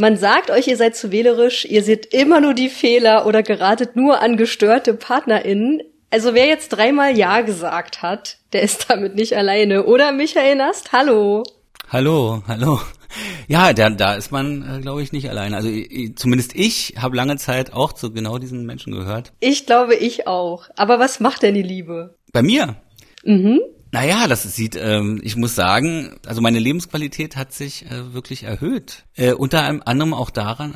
[0.00, 3.96] Man sagt euch, ihr seid zu wählerisch, ihr seht immer nur die Fehler oder geratet
[3.96, 5.82] nur an gestörte PartnerInnen.
[6.08, 9.86] Also wer jetzt dreimal Ja gesagt hat, der ist damit nicht alleine.
[9.86, 10.92] Oder Michael Nast?
[10.92, 11.42] Hallo.
[11.90, 12.78] Hallo, hallo.
[13.48, 15.56] Ja, da, da ist man, äh, glaube ich, nicht alleine.
[15.56, 15.68] Also
[16.14, 19.32] zumindest ich habe lange Zeit auch zu genau diesen Menschen gehört.
[19.40, 20.68] Ich glaube, ich auch.
[20.76, 22.14] Aber was macht denn die Liebe?
[22.32, 22.76] Bei mir?
[23.24, 23.62] Mhm.
[23.90, 29.04] Naja, das sieht, ähm, ich muss sagen, also meine Lebensqualität hat sich äh, wirklich erhöht.
[29.14, 30.74] Äh, unter anderem auch daran,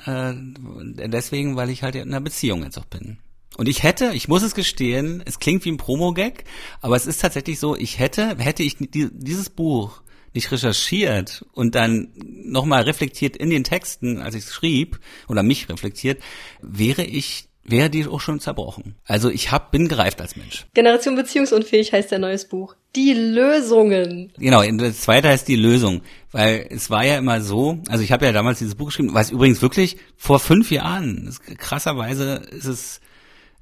[0.96, 3.18] äh, deswegen, weil ich halt in einer Beziehung jetzt auch bin.
[3.58, 6.44] Und ich hätte, ich muss es gestehen, es klingt wie ein Promo-Gag,
[6.80, 10.00] aber es ist tatsächlich so, ich hätte, hätte ich dieses Buch
[10.32, 14.98] nicht recherchiert und dann nochmal reflektiert in den Texten, als ich es schrieb,
[15.28, 16.22] oder mich reflektiert,
[16.62, 18.96] wäre ich wäre die auch schon zerbrochen.
[19.06, 20.66] Also ich hab, bin gereift als Mensch.
[20.74, 22.74] Generation Beziehungsunfähig heißt der neues Buch.
[22.96, 24.32] Die Lösungen.
[24.36, 26.02] Genau, das zweite heißt die Lösung.
[26.32, 29.30] Weil es war ja immer so, also ich habe ja damals dieses Buch geschrieben, was
[29.30, 33.00] übrigens wirklich vor fünf Jahren, krasserweise ist es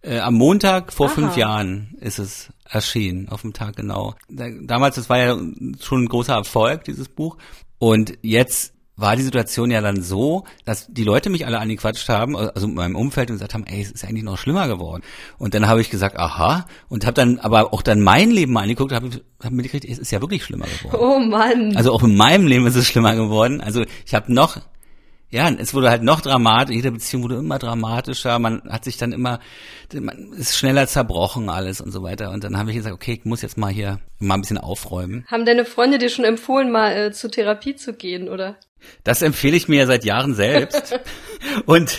[0.02, 1.14] äh, am Montag vor Aha.
[1.14, 4.14] fünf Jahren ist es erschienen, auf dem Tag genau.
[4.28, 5.36] damals, das war ja
[5.80, 7.36] schon ein großer Erfolg, dieses Buch.
[7.78, 12.36] Und jetzt war die Situation ja dann so, dass die Leute mich alle angequatscht haben,
[12.36, 15.02] also in meinem Umfeld und gesagt haben, ey, es ist eigentlich noch schlimmer geworden.
[15.38, 18.62] Und dann habe ich gesagt, aha, und habe dann aber auch dann mein Leben mal
[18.62, 19.10] angeguckt, habe
[19.42, 20.96] hab mir gekriegt, es ist ja wirklich schlimmer geworden.
[21.00, 21.76] Oh Mann.
[21.76, 23.60] Also auch in meinem Leben ist es schlimmer geworden.
[23.60, 24.58] Also ich habe noch
[25.30, 29.12] ja, es wurde halt noch dramatisch, jede Beziehung wurde immer dramatischer, man hat sich dann
[29.12, 29.38] immer,
[29.92, 32.30] man ist schneller zerbrochen alles und so weiter.
[32.30, 35.24] Und dann habe ich gesagt, okay, ich muss jetzt mal hier mal ein bisschen aufräumen.
[35.28, 38.56] Haben deine Freunde dir schon empfohlen, mal äh, zur Therapie zu gehen, oder?
[39.04, 40.98] Das empfehle ich mir ja seit Jahren selbst.
[41.66, 41.98] und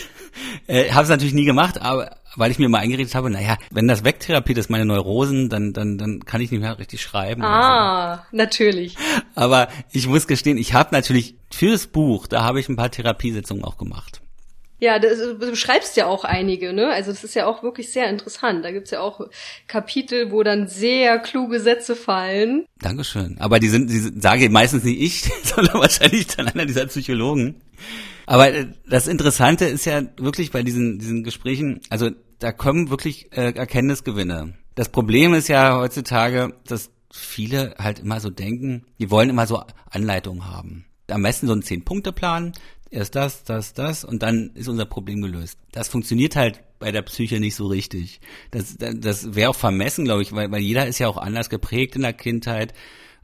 [0.66, 3.88] äh, habe es natürlich nie gemacht, aber weil ich mir mal eingeredet habe, naja, wenn
[3.88, 7.42] das wegtherapiert ist, meine Neurosen, dann, dann, dann kann ich nicht mehr richtig schreiben.
[7.42, 8.36] Ah, so.
[8.36, 8.96] natürlich.
[9.34, 13.64] Aber ich muss gestehen, ich habe natürlich fürs Buch, da habe ich ein paar Therapiesitzungen
[13.64, 14.22] auch gemacht.
[14.82, 16.88] Ja, das, du schreibst ja auch einige, ne?
[16.88, 18.64] Also das ist ja auch wirklich sehr interessant.
[18.64, 19.28] Da gibt's ja auch
[19.68, 22.66] Kapitel, wo dann sehr kluge Sätze fallen.
[22.80, 23.36] Dankeschön.
[23.38, 27.62] Aber die sind, die sage meistens nicht ich, sondern wahrscheinlich dann einer dieser Psychologen.
[28.26, 33.32] Aber äh, das Interessante ist ja wirklich bei diesen, diesen Gesprächen, also da kommen wirklich
[33.32, 34.54] äh, Erkenntnisgewinne.
[34.74, 39.62] Das Problem ist ja heutzutage, dass viele halt immer so denken, die wollen immer so
[39.90, 40.86] Anleitungen haben.
[41.08, 42.52] Am besten so einen Zehn-Punkte-Plan,
[42.90, 45.58] erst das, das, das und dann ist unser Problem gelöst.
[45.72, 48.20] Das funktioniert halt bei der Psyche nicht so richtig.
[48.50, 51.96] Das, das, wäre auch vermessen, glaube ich, weil, weil jeder ist ja auch anders geprägt
[51.96, 52.72] in der Kindheit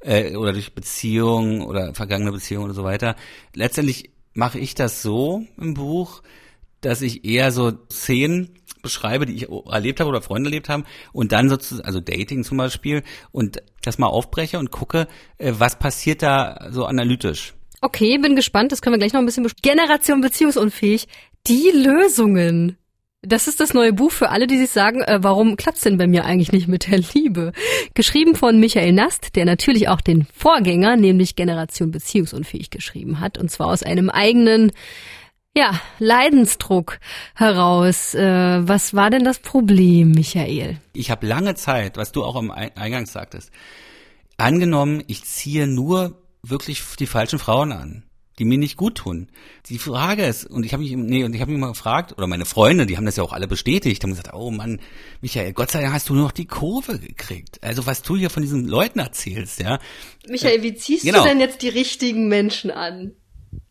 [0.00, 3.16] äh, oder durch Beziehungen oder vergangene Beziehungen und so weiter.
[3.54, 6.22] Letztendlich mache ich das so im Buch,
[6.80, 11.32] dass ich eher so Szenen beschreibe, die ich erlebt habe oder Freunde erlebt haben und
[11.32, 16.22] dann sozusagen, also Dating zum Beispiel und das mal aufbreche und gucke, äh, was passiert
[16.22, 17.54] da so analytisch.
[17.80, 21.08] Okay, bin gespannt, das können wir gleich noch ein bisschen Generation beziehungsunfähig.
[21.48, 22.78] Die Lösungen.
[23.22, 26.06] Das ist das neue Buch für alle, die sich sagen, äh, warum klappt's denn bei
[26.06, 27.52] mir eigentlich nicht mit der Liebe?
[27.94, 33.50] Geschrieben von Michael Nast, der natürlich auch den Vorgänger, nämlich Generation Beziehungsunfähig geschrieben hat, und
[33.50, 34.70] zwar aus einem eigenen,
[35.56, 37.00] ja, Leidensdruck
[37.34, 38.14] heraus.
[38.14, 40.76] Äh, was war denn das Problem, Michael?
[40.92, 43.50] Ich habe lange Zeit, was du auch am Eingang sagtest,
[44.36, 48.07] angenommen, ich ziehe nur wirklich die falschen Frauen an
[48.38, 49.28] die mir nicht gut tun.
[49.66, 52.26] Die Frage ist, und ich habe mich, nee, und ich habe mich mal gefragt, oder
[52.26, 54.80] meine Freunde, die haben das ja auch alle bestätigt, haben gesagt, oh Mann,
[55.20, 57.62] Michael, Gott sei Dank hast du nur noch die Kurve gekriegt.
[57.62, 59.78] Also was du hier von diesen Leuten erzählst, ja.
[60.28, 61.22] Michael, wie ziehst genau.
[61.22, 63.12] du denn jetzt die richtigen Menschen an?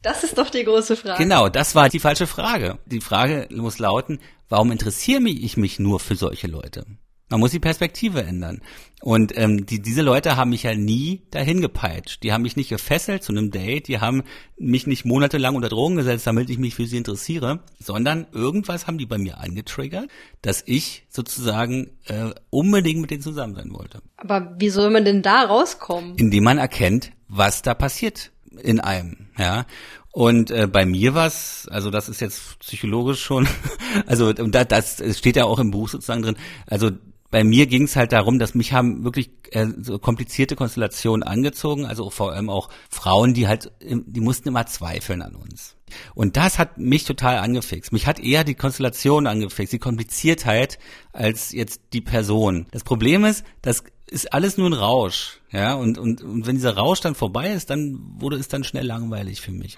[0.02, 1.24] Das ist doch die große Frage.
[1.24, 2.80] Genau, das war die falsche Frage.
[2.86, 6.86] Die Frage muss lauten, warum interessiere ich mich nur für solche Leute?
[7.30, 8.62] Man muss die Perspektive ändern.
[9.02, 12.24] Und ähm, die, diese Leute haben mich ja nie dahin gepeitscht.
[12.24, 14.24] Die haben mich nicht gefesselt zu einem Date, die haben
[14.58, 18.98] mich nicht monatelang unter Drogen gesetzt, damit ich mich für sie interessiere, sondern irgendwas haben
[18.98, 20.10] die bei mir angetriggert,
[20.42, 24.02] dass ich sozusagen äh, unbedingt mit denen zusammen sein wollte.
[24.16, 26.16] Aber wie soll man denn da rauskommen?
[26.18, 28.32] Indem man erkennt, was da passiert
[28.64, 29.66] in einem, ja.
[30.12, 33.48] Und äh, bei mir war's, also das ist jetzt psychologisch schon,
[34.08, 36.38] also und da, das steht ja auch im Buch sozusagen drin.
[36.66, 36.90] Also
[37.30, 41.86] bei mir ging es halt darum, dass mich haben wirklich äh, so komplizierte Konstellationen angezogen,
[41.86, 45.76] also vor allem auch Frauen, die halt, die mussten immer zweifeln an uns.
[46.16, 47.92] Und das hat mich total angefixt.
[47.94, 50.80] Mich hat eher die Konstellation angefixt, die Kompliziertheit
[51.14, 52.68] als jetzt die Person.
[52.72, 56.76] Das Problem ist, das ist alles nur ein Rausch, ja, und, und, und wenn dieser
[56.78, 59.78] Rausch dann vorbei ist, dann wurde es dann schnell langweilig für mich.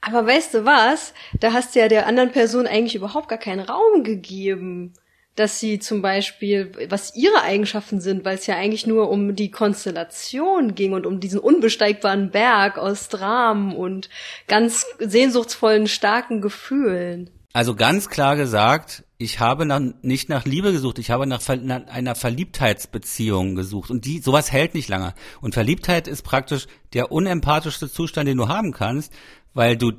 [0.00, 1.12] Aber weißt du was?
[1.40, 4.94] Da hast du ja der anderen Person eigentlich überhaupt gar keinen Raum gegeben.
[5.36, 9.50] Dass sie zum Beispiel, was ihre Eigenschaften sind, weil es ja eigentlich nur um die
[9.50, 14.10] Konstellation ging und um diesen unbesteigbaren Berg aus Dramen und
[14.48, 17.30] ganz sehnsuchtsvollen, starken Gefühlen.
[17.52, 21.86] Also ganz klar gesagt, ich habe nach, nicht nach Liebe gesucht, ich habe nach, nach,
[21.88, 23.90] einer Verliebtheitsbeziehung gesucht.
[23.90, 25.14] Und die, sowas hält nicht lange.
[25.40, 29.12] Und Verliebtheit ist praktisch der unempathischste Zustand, den du haben kannst,
[29.52, 29.92] weil du,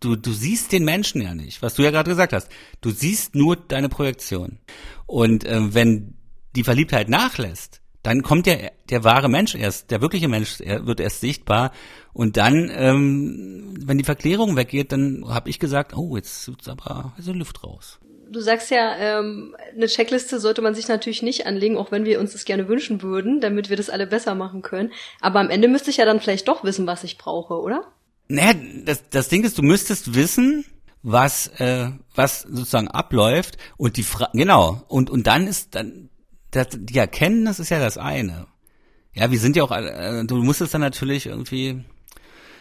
[0.00, 2.50] du, du siehst den Menschen ja nicht, was du ja gerade gesagt hast.
[2.80, 4.58] Du siehst nur deine Projektion.
[5.06, 6.14] Und äh, wenn
[6.54, 11.20] die Verliebtheit nachlässt, dann kommt der, der wahre Mensch erst, der wirkliche Mensch wird erst
[11.20, 11.72] sichtbar.
[12.12, 17.12] Und dann, ähm, wenn die Verklärung weggeht, dann habe ich gesagt, oh, jetzt ist aber
[17.16, 17.98] also Luft raus.
[18.30, 22.20] Du sagst ja, ähm, eine Checkliste sollte man sich natürlich nicht anlegen, auch wenn wir
[22.20, 24.92] uns das gerne wünschen würden, damit wir das alle besser machen können.
[25.20, 27.92] Aber am Ende müsste ich ja dann vielleicht doch wissen, was ich brauche, oder?
[28.28, 30.64] Naja, das, das Ding ist, du müsstest wissen,
[31.02, 36.10] was äh, was sozusagen abläuft und die Fra genau und und dann ist dann
[36.50, 38.46] das, die Erkenntnis ist ja das eine.
[39.14, 41.84] Ja, wir sind ja auch, äh, du musst es dann natürlich irgendwie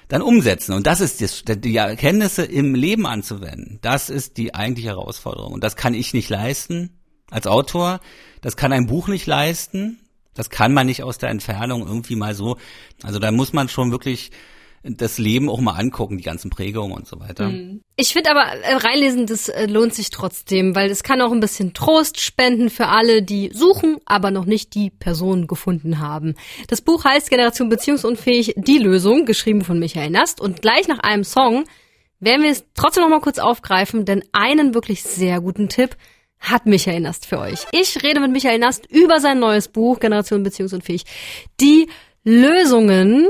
[0.07, 0.73] dann umsetzen.
[0.73, 3.79] Und das ist das, die Erkenntnisse im Leben anzuwenden.
[3.81, 5.53] Das ist die eigentliche Herausforderung.
[5.53, 6.91] Und das kann ich nicht leisten
[7.31, 7.99] als Autor.
[8.41, 9.99] Das kann ein Buch nicht leisten.
[10.33, 12.57] Das kann man nicht aus der Entfernung irgendwie mal so.
[13.01, 14.31] Also da muss man schon wirklich
[14.85, 17.47] das Leben auch mal angucken, die ganzen Prägungen und so weiter.
[17.47, 17.81] Hm.
[17.95, 21.39] Ich finde aber, äh, reinlesen, das äh, lohnt sich trotzdem, weil es kann auch ein
[21.39, 26.35] bisschen Trost spenden für alle, die suchen, aber noch nicht die Person gefunden haben.
[26.67, 30.39] Das Buch heißt Generation Beziehungsunfähig, die Lösung, geschrieben von Michael Nast.
[30.39, 31.65] Und gleich nach einem Song
[32.19, 35.97] werden wir es trotzdem noch mal kurz aufgreifen, denn einen wirklich sehr guten Tipp
[36.39, 37.65] hat Michael Nast für euch.
[37.71, 41.05] Ich rede mit Michael Nast über sein neues Buch Generation Beziehungsunfähig.
[41.59, 41.87] Die
[42.23, 43.27] Lösungen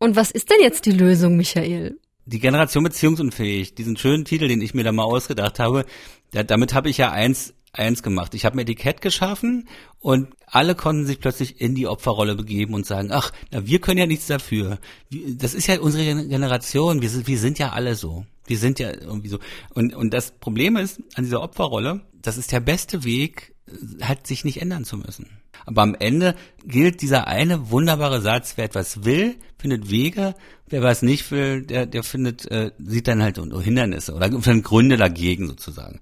[0.00, 2.00] und was ist denn jetzt die Lösung, Michael?
[2.26, 5.84] Die Generation beziehungsunfähig, diesen schönen Titel, den ich mir da mal ausgedacht habe,
[6.32, 8.34] da, damit habe ich ja eins eins gemacht.
[8.34, 9.68] Ich habe mir Etikett geschaffen
[10.00, 13.98] und alle konnten sich plötzlich in die Opferrolle begeben und sagen, ach, na, wir können
[13.98, 14.78] ja nichts dafür.
[15.10, 18.24] Das ist ja unsere Generation, wir sind, wir sind ja alle so.
[18.46, 19.38] Wir sind ja irgendwie so.
[19.74, 23.54] Und, und das Problem ist an dieser Opferrolle, das ist der beste Weg,
[24.02, 25.26] halt sich nicht ändern zu müssen.
[25.66, 26.34] Aber am Ende
[26.64, 30.34] gilt dieser eine wunderbare Satz, wer etwas will, findet Wege,
[30.68, 34.96] wer was nicht will, der, der findet, äh, sieht dann halt Hindernisse oder findet Gründe
[34.96, 36.00] dagegen sozusagen.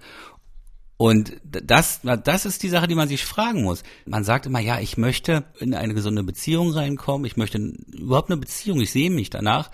[0.96, 3.84] Und das, das ist die Sache, die man sich fragen muss.
[4.04, 8.40] Man sagt immer, ja, ich möchte in eine gesunde Beziehung reinkommen, ich möchte überhaupt eine
[8.40, 9.70] Beziehung, ich sehe mich danach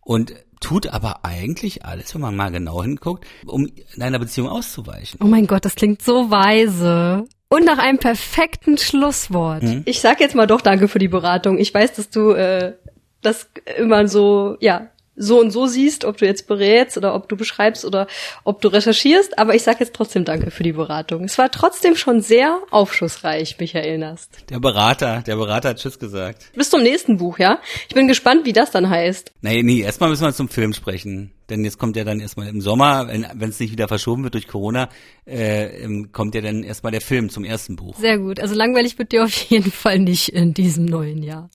[0.00, 5.18] und tut aber eigentlich alles, wenn man mal genau hinguckt, um in einer Beziehung auszuweichen.
[5.22, 7.26] Oh mein Gott, das klingt so weise.
[7.48, 9.62] Und nach einem perfekten Schlusswort.
[9.62, 9.82] Hm?
[9.84, 11.58] Ich sag jetzt mal doch danke für die Beratung.
[11.58, 12.74] Ich weiß, dass du äh,
[13.22, 17.36] das immer so, ja, so und so siehst, ob du jetzt berätst oder ob du
[17.36, 18.06] beschreibst oder
[18.44, 19.38] ob du recherchierst.
[19.38, 21.24] Aber ich sage jetzt trotzdem Danke für die Beratung.
[21.24, 24.38] Es war trotzdem schon sehr aufschlussreich, Michael Nast.
[24.50, 26.50] Der Berater, der Berater hat Tschüss gesagt.
[26.54, 27.60] Bis zum nächsten Buch, ja?
[27.88, 29.32] Ich bin gespannt, wie das dann heißt.
[29.40, 31.32] Nee, nee, erstmal müssen wir zum Film sprechen.
[31.48, 34.48] Denn jetzt kommt ja dann erstmal im Sommer, wenn es nicht wieder verschoben wird durch
[34.48, 34.88] Corona,
[35.26, 37.96] äh, kommt ja dann erstmal der Film zum ersten Buch.
[37.98, 38.40] Sehr gut.
[38.40, 41.48] Also langweilig wird dir auf jeden Fall nicht in diesem neuen Jahr.